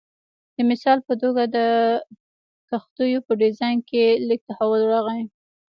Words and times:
د 0.55 0.57
مثال 0.69 0.97
په 1.07 1.13
توګه 1.21 1.43
د 1.55 1.57
کښتیو 2.69 3.25
په 3.27 3.33
ډیزاین 3.41 3.77
کې 3.89 4.03
لږ 4.27 4.39
تحول 4.49 4.81
راغی 4.91 5.23